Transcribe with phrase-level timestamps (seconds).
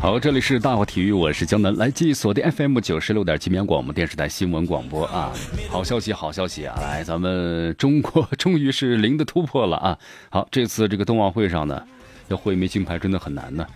[0.00, 5.32] 好，这里是大话体育，我是江南，来继续锁定 FM 九十六点七绵阳广播电视台新闻广播啊！
[5.68, 6.78] 好消息，好消息啊！
[6.80, 9.98] 来，咱们中国 终于是零的突破了啊！
[10.30, 11.82] 好，这次这个冬奥会上呢，
[12.28, 13.66] 要获一枚金牌真的很难呢，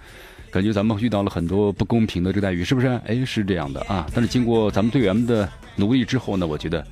[0.48, 2.86] 感觉咱们遇到了很多不公平的这个待遇，是不是？
[3.04, 4.06] 哎，是这样的啊！
[4.14, 6.86] 但是经过咱们队员们的努力之后呢，我觉得，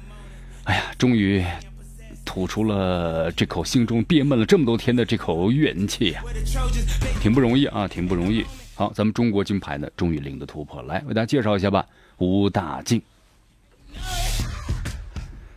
[0.64, 1.44] 哎呀，终于
[2.24, 6.24] 吐出了这口心中憋闷了这么多天的这口怨气啊，
[7.22, 8.44] 挺不容易啊，挺不容易。
[8.80, 11.84] 好，咱们中国金牌呢，终于领的突破，来为大家介绍一下吧。
[12.16, 12.98] 武大靖，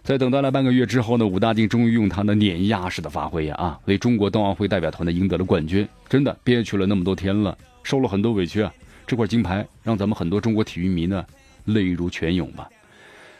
[0.03, 5.87] 在等待了半个月之后呢，武大靖终于用他的碾压式的发挥呀啊，为中国冬奥会代表团呢赢得了冠军。
[6.09, 8.69] 真的憋屈了那么多天了，受了很多委屈啊。
[9.07, 11.25] 这块金牌让咱们很多中国体育迷呢
[11.63, 12.67] 泪如泉涌吧。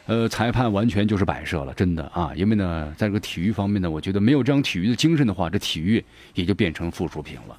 [0.06, 7.58] 呃，裁判完全就是摆设了，真的啊，因为呢，在这个体育方面呢，我觉得没有这样体育的精神的话，这体育也就变成附属品了。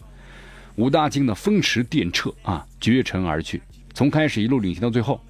[0.75, 3.61] 武大靖的风驰电掣啊，绝尘而去。
[3.93, 5.21] 从开始一路领先到最后，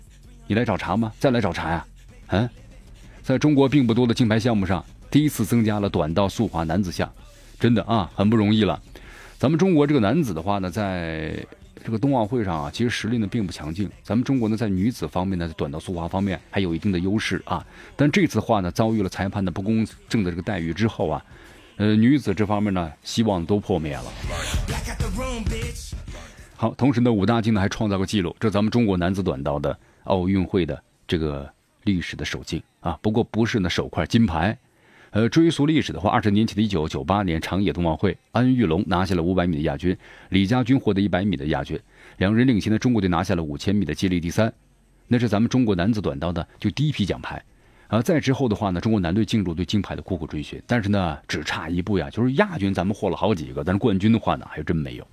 [0.48, 1.12] 你来找茬吗？
[1.20, 1.86] 再来找茬呀？
[2.28, 2.50] 嗯，
[3.22, 7.12] 在中国并不多的金牌项目上，第一次增加了短道速滑男子项，
[7.60, 8.82] 真的啊，很不容易了。
[9.38, 11.46] 咱们中国这个男子的话呢，在
[11.84, 13.88] 这个冬奥会上啊，其实实力呢并不强劲。
[14.02, 17.64] 咱们中国呢，在女子方面呢，在短道速滑方面还有一定的优势啊。
[17.96, 21.24] 但这次话呢，遭遇了裁判的不公正的这个待遇之后啊。
[21.78, 24.04] 呃，女子这方面呢，希望都破灭了。
[26.56, 31.52] 好，同时呢，武大靖呢还创造个记录，这咱们中国男子短道的奥运会的这个
[31.84, 32.98] 历史的首金啊。
[33.02, 34.58] 不过不是那首块金牌。
[35.12, 39.98] 呃，追溯历史的话，二十年前的一九九八年长野冬奥会，安玉龙拿下了五百米的亚军，
[40.30, 41.80] 李家军获得一百米的亚军，
[42.18, 44.54] 两人领先的中国队拿下了五千米的接力第三。
[45.08, 47.42] 那是咱们中国男子短道的就第一批奖牌。
[47.88, 55.08] 啊，再之后的话呢，中国男队进入对金牌的苦苦追寻，但是呢，只差一步呀，就是亚军咱们获了好几个，但是冠军的话呢，还真没有。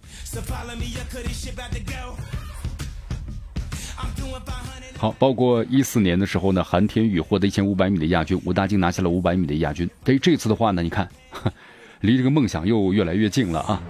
[4.96, 9.88] 好，包括一四年的时候呢，韩天宇获得一千五百米的亚军，武大靖拿下了五百米的亚军。
[10.04, 11.08] 这这次的话呢，你看，
[12.00, 13.82] 离这个梦想又越来越近了啊！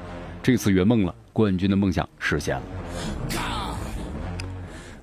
[0.43, 2.63] 这次圆梦了，冠军的梦想实现了。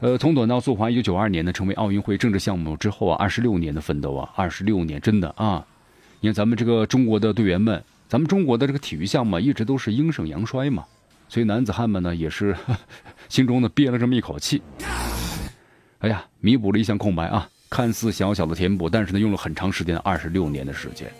[0.02, 5.66] 呃，从短道速滑一九九二年呢成为奥运会政治项目之后啊，二十六年的奋斗啊，二十六年真的啊，
[6.22, 10.86] 你看咱们这个中国的队员们，咱们中国的这个体育项目一直都是阴盛阳衰嘛，
[11.28, 12.56] 所以男子汉们呢也是
[13.28, 14.62] 心中呢憋了这么一口气，
[16.00, 21.12] 哎呀，弥补了一项空白啊，看似小小的填补，但是呢用了很长时间，二十六年的时间，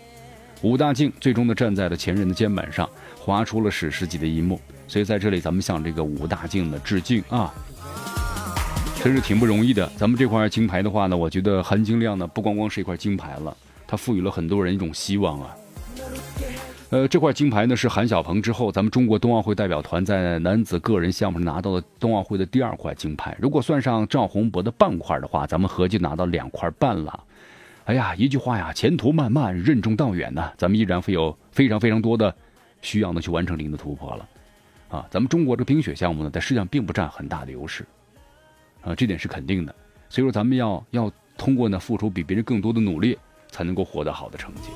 [0.62, 2.88] 武大靖最终呢站在了前人的肩膀上，
[3.18, 4.58] 划出了史诗级的一幕，
[4.88, 7.52] 所以在这里咱们向这个武大靖呢致敬啊。
[9.02, 9.90] 真是挺不容易的。
[9.96, 13.56] 咱们这块金牌的话呢，我觉得含金量呢不光光是一块金牌了，
[13.86, 15.56] 它赋予了很多人一种希望啊。
[16.90, 23.34] 呃，这块金牌呢是韩晓鹏之后，咱们中国冬奥会代表团在男子个人项目拿到的冬奥会的第二块金牌。
[23.40, 27.24] 如果算上赵宏博的半块的话，咱们合计拿到两块半了。
[27.84, 30.52] 哎呀，一句话呀，前途漫漫，任重道远呢。
[30.58, 32.34] 咱们依然会有非常非常多的
[32.82, 34.28] 需要呢去完成零的突破了。
[34.90, 37.86] 啊，咱们中国这冰雪项目呢，在世界上并不占很大的优势。
[38.82, 39.74] 啊，这点是肯定的，
[40.08, 43.18] 所以说咱们要要通过呢付出比别人更多的努力，
[43.50, 44.70] 才能够获得好的成绩。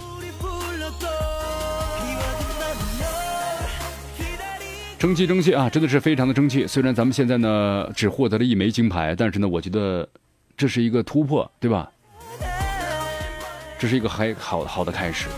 [4.99, 6.67] 争气争气啊，真的是非常的争气。
[6.67, 10.09] 虽然咱们现在呢只获得了一枚金牌，但是呢，我觉得
[10.57, 11.91] 这是一个突破，对吧？
[13.79, 15.29] 这是一个还好好的开始。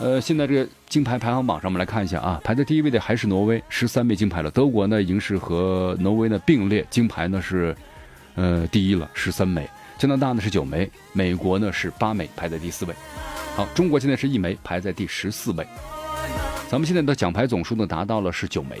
[0.00, 4.50] 呃，现在这个金牌排行榜上，我们来看一下啊，排在第一位的还是挪威，十三枚金牌了。
[4.50, 7.74] 德国呢已经是和挪威呢并列金牌呢是。
[8.34, 9.64] 呃，第一了，十三枚；
[9.98, 12.94] 加拿大呢是九枚；美国呢是八枚，排在第四位。
[13.56, 15.66] 好，中国现在是一枚，排在第十四位。
[16.68, 18.76] 咱们现在的奖牌总数呢达到了是九枚。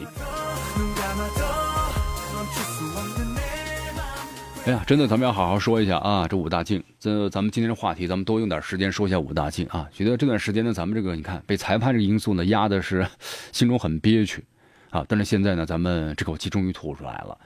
[4.66, 6.82] 哎呀，真的，咱们要好好说一下啊，这武大靖。
[7.00, 9.88] 这咱们今天的话题，咱们多用点时间说一下武大靖啊。
[9.92, 13.04] 觉得这段时间呢，咱们这个你看，被裁判这个因素呢压的是
[13.52, 14.44] 心中很憋屈
[14.90, 15.04] 啊。
[15.08, 17.36] 但是现在呢，咱们这口气终于吐出来了。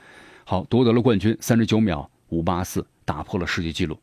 [0.46, 3.98] 好，夺得了冠军，三十九秒五八四，打破了世界纪录。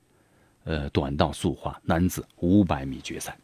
[0.64, 3.38] 呃，短道速滑男子五百米决赛，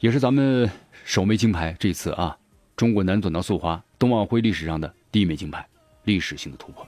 [0.00, 0.68] 也是咱们
[1.04, 1.76] 首枚金牌。
[1.78, 2.36] 这次啊，
[2.74, 5.64] 中国男短道速滑冬奥会历史上的第一枚金牌，
[6.04, 6.84] 历史性的突破。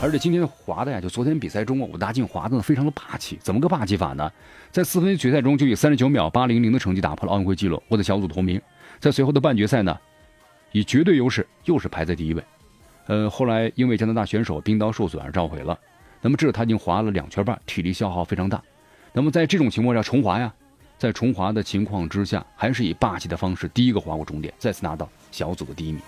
[0.00, 3.36] 而且今天滑的呀，就昨天比赛中啊，武大靖滑的非常的霸气。
[3.42, 4.30] 怎么个霸气法呢？
[4.70, 8.62] 在四分决赛中就以三十九秒八零零的成绩打破了奥运会纪录，获得小组头名。
[9.00, 9.96] 在随后的半决赛呢，
[10.74, 12.42] 以绝对优势又是排在第一位。
[13.06, 15.78] 呃，后来因为加拿大选手冰刀受损而召回了。
[16.20, 18.60] 那么这他已经滑了两圈半，体力消耗非常大。
[19.12, 20.52] 那么在这种情况下重滑呀，
[20.98, 26.00] 在重滑的情况之下，还是以霸气的方式第一个滑过终点，再次拿到小组的第一名。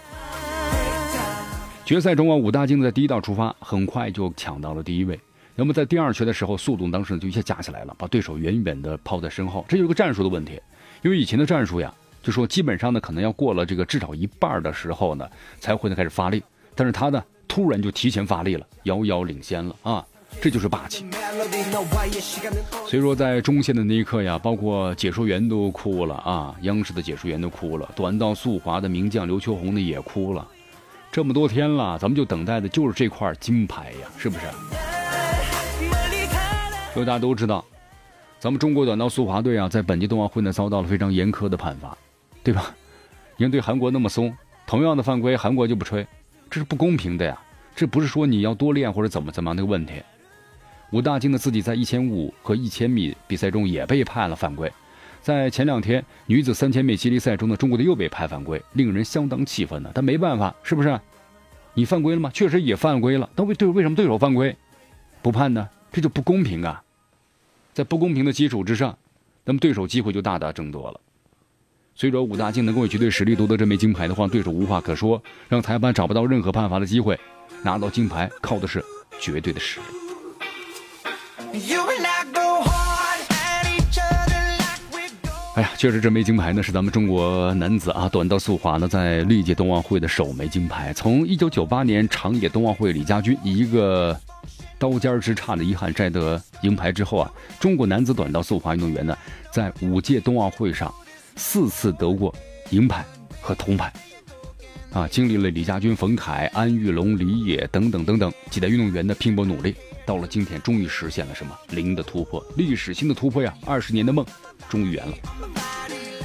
[1.84, 5.20] 决赛中啊，武大靖在第一道出发，很快就抢到了第一位。
[5.54, 9.64] 那么在第二圈的时候，速度当时就一下加起来了，把对手远远的抛在身后。
[9.68, 10.60] 这就是个战术的问题，
[11.02, 11.94] 因为以前的战术呀，
[12.26, 15.30] 就说基本上呢，可能要过了这个至少一半的时候呢，
[15.60, 16.42] 才会呢开始发力。
[16.74, 20.04] 但是他呢，突然就提前发力了，遥遥领先了啊！
[20.40, 21.06] 这就是霸气。
[22.88, 30.44] 所以说，在中线的那一刻呀，包括解说员都哭了啊，央视的解说员都哭了，短道速滑的名将刘秋红呢也哭了。
[31.12, 34.46] 这么多天了，咱们就等待的就是这块金牌呀，是不是？
[36.92, 37.64] 所以大家都知道，
[38.40, 41.96] 咱们中国短道速滑队啊，在本届冬奥会呢遭到了非常严苛的判罚，
[42.46, 42.72] 对吧？
[43.38, 44.32] 应对韩国那么松，
[44.68, 46.06] 同样的犯规，韩国就不吹，
[46.48, 47.36] 这是不公平的呀！
[47.74, 49.94] 这不是说你要多练或者怎么怎么样的问题。
[50.92, 54.72] 武大靖的自己在一千五和一千米比赛中也被判了犯规。
[55.20, 59.90] 在前两天女子三千米接力赛中呢，中国队又被判犯规，令人相当气愤呢。
[59.92, 61.00] 但没办法，是不是？
[61.74, 62.30] 你犯规了吗？
[62.32, 63.28] 确实也犯规了。
[63.34, 64.56] 那为对为什么对手犯规
[65.20, 65.68] 不判呢？
[65.90, 66.80] 这就不公平啊！
[67.74, 68.96] 在不公平的基础之上，
[69.44, 71.00] 那么对手机会就大大增多了。
[71.98, 77.18] 所以说，武大靖能够以绝对实力夺得这枚金牌的话，对手无话可说，让裁判找不到任何判罚的机会，
[77.62, 78.84] 拿到金牌靠的是
[79.18, 79.86] 绝对的实力。
[85.54, 90.92] 哎呀，确实这枚金牌呢是咱们中国男子啊短道速滑呢在历届冬奥会的首枚金牌。
[90.92, 94.14] 从1998年长野冬奥会李佳军以一个
[94.78, 99.16] 刀尖之差的遗憾摘得银牌之后啊，中国男子短道速滑运动员呢
[99.50, 100.94] 在五届冬奥会上
[101.36, 102.34] 四次得过
[102.70, 103.04] 银牌
[103.40, 103.92] 和铜牌，
[104.92, 109.74] 啊，经历了李佳军、冯凯、安玉龙、李野等等等等几代运动员的拼搏努力。
[110.04, 113.52] 到了今天，终于实现了什么零的突破，历史性的突破呀！
[113.66, 114.24] 二十年的梦
[114.68, 115.14] 终于圆了，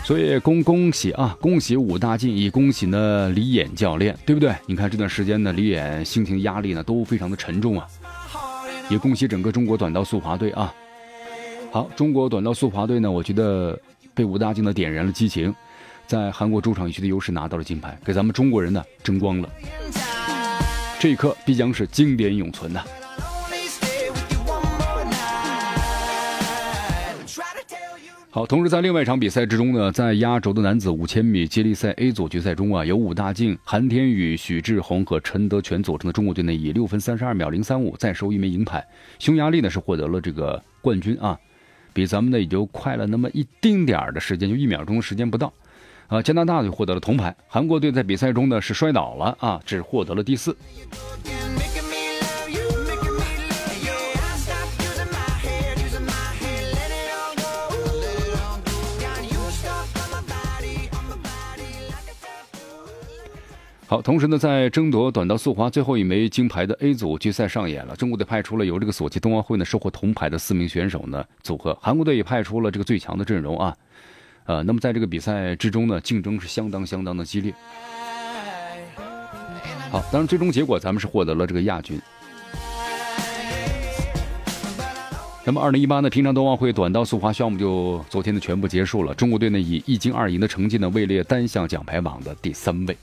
[0.05, 4.53] 所以恭恭喜啊，恭喜武大靖，也恭喜呢李演教练，对不对？
[4.67, 7.87] 你看这段时间呢，李演心情压力呢都非常的沉重啊，
[8.87, 10.71] 也恭喜整个中国短道速滑队啊。
[11.71, 13.79] 好，中国短道速滑队呢，我觉得
[14.13, 15.53] 被武大靖呢点燃了激情，
[16.07, 19.49] 在韩国主场一区的优势拿到了金牌，给咱们中国人呢争光了，
[20.99, 22.83] 这一刻必将是经典永存的。
[28.33, 38.81] 好，同时在另外一场比赛之中呢，在压轴的男子五千米接力赛 A 组决赛中啊，由武大靖、韩天宇、许志宏和陈德全组成的中国队呢，以六分三十二秒零三五再收一枚银牌。
[39.19, 41.37] 匈牙利呢是获得了这个冠军啊，
[41.93, 45.51] 比咱们的也就快了那么一丁点儿的时间，就一秒钟时间不到。
[46.07, 50.55] 啊，加拿大队获得了铜牌，韩国队在比赛中呢是摔倒了啊，只获得了第四。
[63.91, 67.93] 好，同时呢，在争夺短道速滑最后一枚金牌的 A 组决赛上演了。
[67.93, 73.75] 中国队派出了由这个索契冬奥会呢收获铜牌的四名选手呢组合，韩国队也派出了这个最强的阵容啊。
[74.45, 77.53] 呃，那么在这个比赛之中呢，竞争是相当相当的激烈。
[79.91, 81.99] 好，当然最终结果咱们是获得了这个亚军。
[85.43, 89.13] 那么，二零一八呢平昌冬奥会短道速滑项目就昨天的全部结束了。
[89.13, 92.95] 中国队呢以一金二银的成绩呢位列单项奖牌榜的第三位。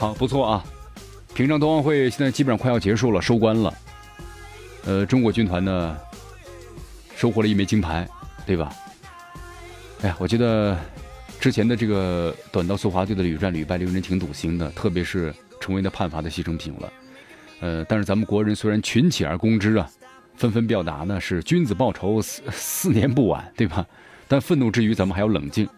[0.00, 0.64] 好，不错啊！
[1.34, 3.74] 平昌冬奥会现在基本上快要结束了，收官了。
[4.86, 5.94] 呃，中国军团呢，
[7.14, 8.08] 收获了一枚金牌，
[8.46, 8.72] 对吧？
[10.00, 10.74] 哎呀，我觉得
[11.38, 16.92] 之前的这个短道速滑队的屡战屡败，令人挺堵心的，特别是成为了判罚的牺牲品了。
[17.60, 19.86] 呃，但是咱们国人虽然群起而攻之啊，
[20.34, 23.84] 纷纷表达呢是君子报仇，四四年不晚，对吧？
[24.26, 25.68] 但愤怒之余，咱们还要冷静。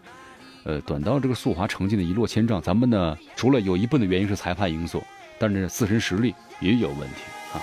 [0.65, 5.03] 呃，短道这个速滑成绩呢一落千丈，咱们呢除了有一部分的原因是裁判因素，
[5.37, 7.15] 但是自身实力也有问题
[7.53, 7.59] 啊。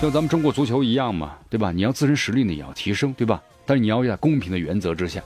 [0.00, 1.70] 像咱们中国足球一样嘛，对吧？
[1.72, 3.42] 你要自身实力呢也要提升，对吧？
[3.66, 5.20] 但是你要在公平的原则之下。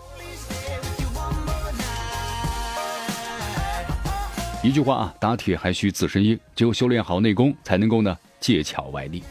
[4.64, 9.22] 一句话啊，打铁还需自身硬，只有修炼好内功，才能够呢借巧外力。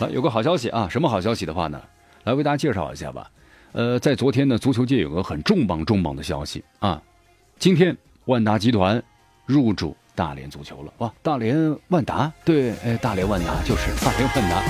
[0.00, 1.80] 来，有个好消息啊，什么好消息的话呢？
[2.26, 3.30] 来为大家介绍一下吧，
[3.70, 7.00] 呃，在昨天呢，足球界有个很重磅重磅的消息啊，
[7.56, 9.00] 今天万达集团
[9.46, 11.14] 入主大连足球了哇！
[11.22, 11.56] 大连
[11.86, 14.60] 万达，对，哎，大连万达就是大连万达。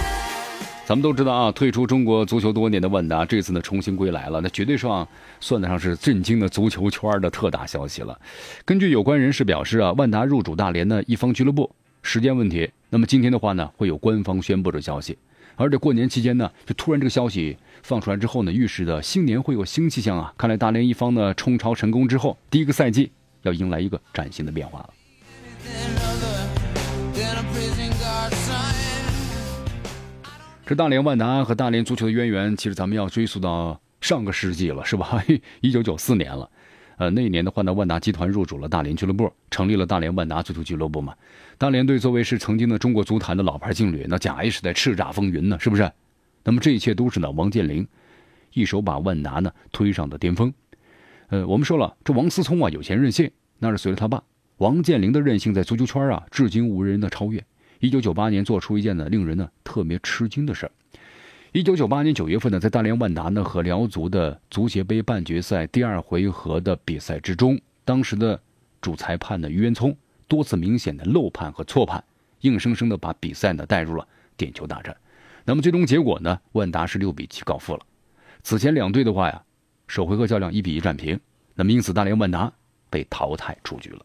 [0.84, 5.08] 咱们都知道啊，退出中国足球多年的万达，这次呢重新归来了，那绝对上
[5.40, 8.20] 算得上是震惊的足球圈的特大消息了。
[8.66, 12.70] 根据有关人士表示啊，万达入主大连的一方俱乐部，时间问题。
[12.90, 15.16] 那么今天的话呢，会有官方宣布这消息。
[15.56, 20.32] 而且过年期间呢，就突然这个消息放出来之后呢，预示着新年会有新气象啊！
[20.36, 23.10] 看来大连一方呢冲超成功之后，第一个赛季
[23.42, 24.90] 要迎来一个崭新的变化了。
[30.66, 35.25] 这大连万达和大连足球的渊源，其实咱们要追溯到上个世纪了，是吧？
[35.62, 36.50] 一九九四年了。
[36.97, 41.15] 呃，那一年的话呢，万达集团入主了大连俱乐部，成立了大连万达足球俱乐部嘛。
[41.59, 45.91] 大连队作为是曾经的中国足坛的老牌劲旅，那甲 A 时代叱咤风云呢，是不是？
[46.43, 47.87] 那么这一切都是呢，王健林
[48.55, 50.53] 一手把万达呢推上的巅峰。
[51.29, 54.23] 呃，我们说了，这王思聪啊有钱任性，那是随了他爸
[54.59, 57.45] 王健林的任性，在足球圈啊至今无人的超越。
[57.81, 60.73] 一九九八年做出一件呢令人呢特别吃惊的事儿。
[61.53, 68.38] 一九九八年九月份呢，在大连万达呢和辽足的足协杯半决赛第二回合的比赛之中，当时的
[68.81, 69.97] 主裁判呢于元聪
[70.29, 72.03] 多次明显的漏判和错判，
[72.41, 74.95] 硬生生的把比赛呢带入了点球大战。
[75.45, 77.81] 那么最终结果呢，万达是六比七告负了。
[78.43, 79.43] 此前两队的话呀，
[79.87, 81.19] 首回合较量一比一战平，
[81.55, 82.53] 那么因此大连万达
[82.91, 84.05] 被淘汰出局了。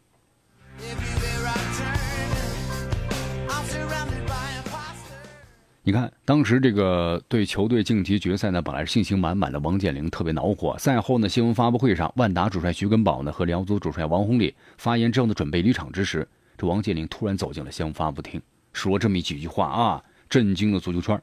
[5.83, 9.59] 你看，当时这个对球队晋级决赛呢，本来是信心满满的。
[9.61, 10.77] 王健林特别恼火。
[10.77, 18.39] 赛后呢，新闻发布会上，万达主帅徐根宝呢和辽足主帅王宏礼发言之后呢，准备离场之时，这王健林突然走进了新闻发布厅，
[18.73, 21.19] 说这么几句话啊，震惊了足球圈。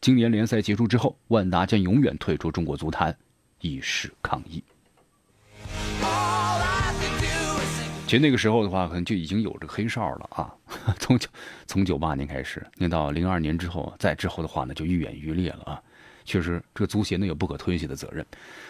[0.00, 3.16] 今年联赛结束之后，万达将永远退出中国足坛，
[3.60, 4.60] 以示抗议。
[8.14, 10.54] 实那个时候的话，可能就已经有这个黑哨了啊。
[10.98, 11.28] 从九
[11.66, 15.80] 从九八年开始，那到零二年之后，再之后的话呢，就愈演愈烈了啊。
[16.24, 18.24] 确实，这个足协呢有不可推卸的责任。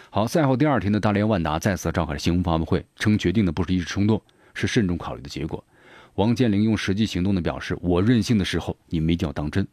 [0.09, 4.21] 好，赛后第二天的大连万达再次召开了新闻发布会，称决定的不是一时冲动，
[4.53, 5.63] 是慎重考虑的结果。
[6.15, 9.65] 王健林用实际行动的表示：“我任性的时候，你们一定要当真。”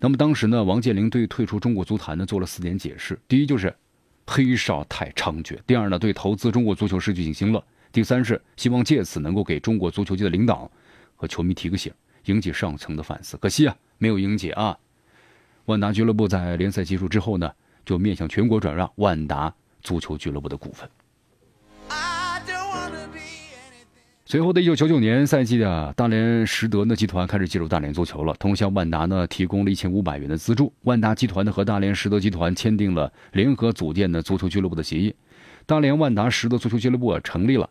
[0.00, 3.74] 那么当时呢，王健林对退出中国足坛呢做了四点解释：第一就是
[4.26, 7.64] 黑哨太猖獗；第二呢，对投资中国足球失去信心了。
[7.94, 10.68] 第三是希望借此能够给中国足球界的领导
[11.14, 11.92] 和球迷提个醒，
[12.24, 13.36] 引起上层的反思。
[13.36, 14.76] 可惜啊，没有引起啊。
[15.66, 17.48] 万达俱乐部在联赛结束之后呢，
[17.86, 20.90] 就面向全国转让万达足球俱乐部的股份。
[24.26, 30.72] 随后的一九九九年赛季啊，大连实德呢集团开始介入大连足球了，同向万达呢提供了一千五百元的资助。
[30.82, 35.14] 万达集团呢和大连实德集团签订了联合组建的足球俱乐部的协议，
[35.64, 37.70] 大连万达实德足球俱乐部成立了。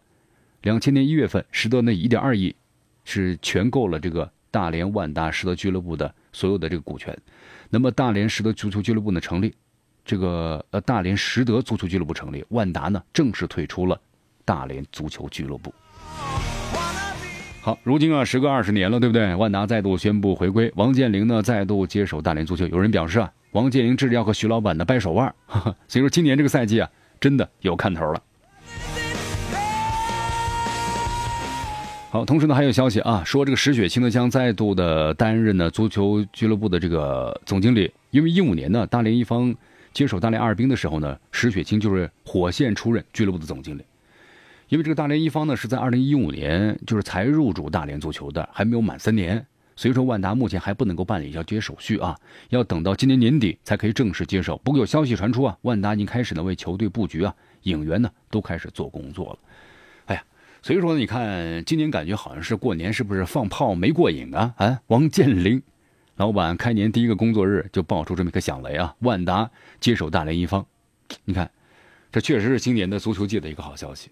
[0.63, 2.55] 两千年一月份，实德那一点二亿，
[3.03, 7.15] 是全购了这个大连万达实德俱乐部的所有的这个股权。
[7.69, 9.53] 那么大连实德足球俱乐部呢成立，
[10.05, 13.99] 这个呃大连实德足球俱乐部成立，万达呢正式退出了
[14.45, 15.73] 大连足球俱乐部。
[17.59, 19.35] 好，如今啊，时隔二十年了，对不对？
[19.35, 22.65] 万达再度宣布回归，王健林呢再度接手大连足球。
[22.67, 25.35] 有人表示啊，王健林这是要和徐老板呢掰手腕，
[25.89, 26.89] 所以说今年这个赛季啊，
[27.19, 28.23] 真的有看头了。
[32.13, 37.91] 好，同时呢，还有消息啊，说这个石雪清呢将再度的担任呢足球俱乐部的这个总经理。
[38.11, 39.51] 因为一五年呢，大连一方
[39.93, 43.83] 接手大连阿尔滨的时候呢，石雪清就是火线出任俱乐部的总经理。
[44.69, 49.43] 因为这个大连一方呢是在二零一五年就是才入主大连足球的，还没有满三年，
[49.75, 52.15] 所以说万达目前还不能够办理交接手续啊，
[52.49, 54.55] 要等到今年年底才可以正式接手。
[54.63, 59.39] 不过有消息传出啊，万达已经开始呢为球队布局啊，引援呢都开始做工作了。
[60.63, 64.53] 所以说，你看今年感觉好像是过年，是不是放炮没过瘾啊？
[64.55, 65.61] 啊，王健林
[66.15, 68.95] 老板开年第一个工作日就爆出这么一个响雷啊！
[68.99, 69.51] 万达
[69.81, 70.65] 接手大连一方，
[71.25, 71.51] 你看，
[72.13, 74.09] 这确实是今年的足球界的一个好消息。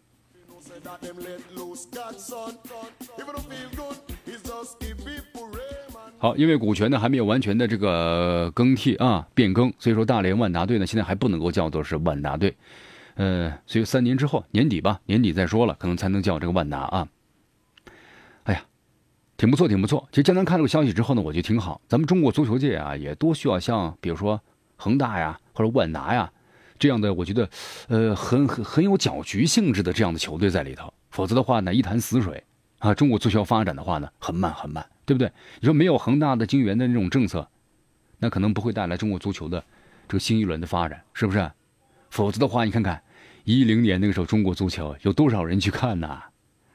[6.18, 12.54] 好，因为股权呢还没有完全的这个更替啊变更，所以说大连万达队呢现在还不能够叫做是万达队。
[13.16, 17.08] 呃，所以三年之后年底吧，年底再说了，可能才能叫这个万达啊。
[18.44, 18.64] 哎呀，
[19.38, 20.08] 挺不错，挺不错。
[20.12, 21.82] 其实江南看这个消息之后呢，我觉得挺好。
[21.88, 24.42] 咱们中国足球界啊，也多需要像比如说
[24.78, 26.32] 恒大呀或者万达呀
[26.80, 27.50] 这样的，我觉得
[27.90, 30.92] 呃很很很有搅局性质的这样的球队在里头。
[31.12, 32.44] 否则的话呢，一潭死水
[32.80, 32.94] 啊。
[32.94, 35.32] 中国足球发展的话呢，很慢很慢，对不对？
[35.60, 37.48] 你说没有恒大的金元的那种政策，
[38.18, 39.64] 那可能不会带来中国足球的
[40.08, 41.52] 这个新一轮的发展，是不是？
[42.12, 43.02] 否则的话，你看看，
[43.46, 46.22] 一零年那个时候，中国足球有多少人去看呐？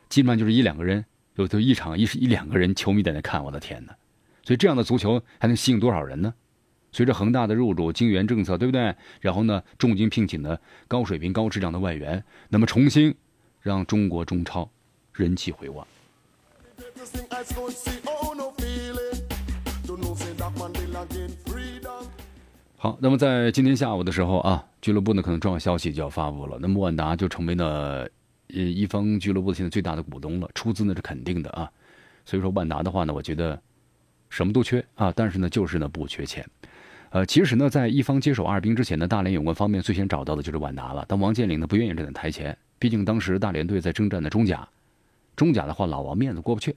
[0.08, 3.92] 基本上就是一两个人，有就一场一是一两个人球迷在那看，我的天呐！
[4.42, 6.32] 所以这样的足球还能吸引多少人呢？
[6.90, 8.94] 随着恒大的入主、金元政策，对不对？
[9.20, 13.14] 然后呢，重金聘请的高水平、高质量的外援，那么重新
[13.60, 14.70] 让中国中超
[15.12, 15.86] 人气回旺。
[22.86, 26.56] 好，那么在今天下午的时候啊，俱乐部呢可能重要消息就要发布了。
[26.60, 28.08] 那么万达就成为了
[28.54, 31.68] 呃一方俱乐部现在最大的股东了，出资呢是肯定的啊。
[32.24, 33.60] 所以说万达的话呢，我觉得
[34.30, 36.48] 什么都缺啊，但是呢就是呢不缺钱。
[37.10, 44.68] 呃，其实呢在一方接手二兵之前呢，大连有关方面最先找到的就是万达了，但王健林呢不愿意站在台前，毕竟当时大连队在征战的中甲，
[45.34, 46.76] 中甲的话老王面子过不去。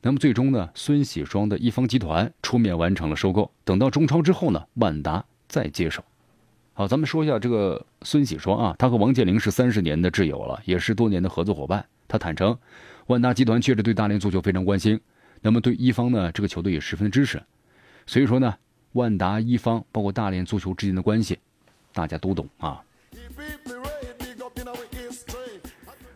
[0.00, 5.22] 那么最终呢，孙喜双的一方集团出面完成了收购，等到中超之后呢，万达。
[5.52, 6.02] 再接手，
[6.72, 11.84] 好，咱们说一下这个孙喜双啊，他和王健林是三十年的挚友了，也是多年的合作伙伴。
[12.08, 12.56] 他坦诚，
[13.08, 14.98] 万达集团确实对大连足球非常关心，
[15.42, 17.38] 那么对一方呢这个球队也十分支持。
[18.06, 18.54] 所以说呢，
[18.92, 21.38] 万达一方包括大连足球之间的关系，
[21.92, 22.80] 大家都懂啊。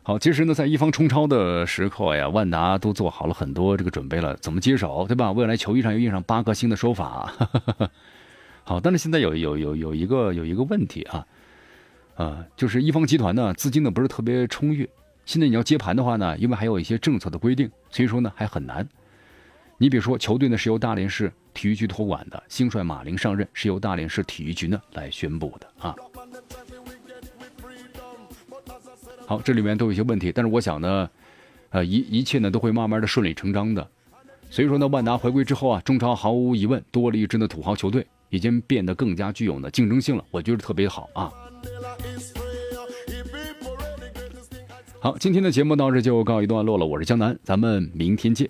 [0.02, 5.30] 好，其实呢，在一方冲超的时刻呀，万达都做好了很多这个准备了，怎么接手，对吧？
[5.30, 7.30] 未来球衣上又印上八颗星的说法。
[8.68, 11.24] 好，但是现在有有有有一个有一个问题啊，
[12.16, 14.90] 啊，就是一方集团呢资金呢不是特别充裕，
[15.24, 18.84] 现在你要接盘的话呢，因为还有一些政策的规定，所以说呢还很难。
[19.78, 25.94] 你比如说球队呢是由大连市体育局托管的，新帅马林上任是由大连市体育局呢来宣布的啊。
[29.28, 31.08] 好，这里面都有一些问题，但是我想呢，
[31.70, 33.88] 呃一一切呢都会慢慢的顺理成章的。
[34.50, 38.04] 所以说呢，万达回归之后啊，中超毫无疑问多了一支的土豪球队。
[38.36, 41.32] 已经变得更加具有呢竞争性了，我觉得特别好啊。
[45.00, 48.48] 好，今天的节目到这就告一段落了，我是江南，咱们明天见。